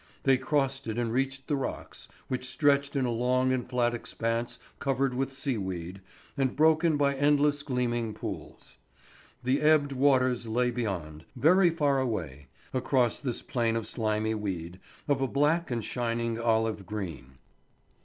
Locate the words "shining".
15.85-16.39